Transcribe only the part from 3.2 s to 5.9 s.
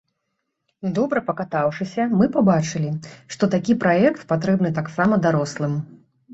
што такі праект патрэбны таксама дарослым.